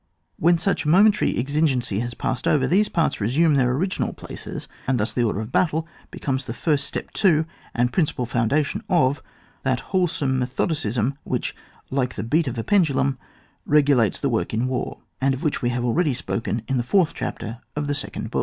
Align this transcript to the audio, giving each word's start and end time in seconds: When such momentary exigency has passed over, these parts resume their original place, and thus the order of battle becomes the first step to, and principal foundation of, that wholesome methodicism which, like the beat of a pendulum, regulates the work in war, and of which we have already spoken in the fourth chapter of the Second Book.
When 0.39 0.57
such 0.57 0.87
momentary 0.87 1.37
exigency 1.37 1.99
has 1.99 2.15
passed 2.15 2.47
over, 2.47 2.65
these 2.67 2.89
parts 2.89 3.21
resume 3.21 3.53
their 3.53 3.71
original 3.71 4.13
place, 4.13 4.67
and 4.87 4.99
thus 4.99 5.13
the 5.13 5.21
order 5.23 5.41
of 5.41 5.51
battle 5.51 5.87
becomes 6.09 6.45
the 6.45 6.55
first 6.55 6.85
step 6.87 7.11
to, 7.11 7.45
and 7.75 7.93
principal 7.93 8.25
foundation 8.25 8.81
of, 8.89 9.21
that 9.61 9.79
wholesome 9.93 10.39
methodicism 10.39 11.19
which, 11.23 11.55
like 11.91 12.15
the 12.15 12.23
beat 12.23 12.47
of 12.47 12.57
a 12.57 12.63
pendulum, 12.63 13.19
regulates 13.67 14.17
the 14.19 14.27
work 14.29 14.55
in 14.55 14.65
war, 14.65 15.01
and 15.21 15.35
of 15.35 15.43
which 15.43 15.61
we 15.61 15.69
have 15.69 15.85
already 15.85 16.15
spoken 16.15 16.63
in 16.67 16.77
the 16.77 16.83
fourth 16.83 17.13
chapter 17.13 17.61
of 17.75 17.85
the 17.85 17.93
Second 17.93 18.31
Book. 18.31 18.39